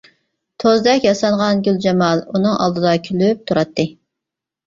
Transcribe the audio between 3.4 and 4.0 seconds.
تۇراتتى.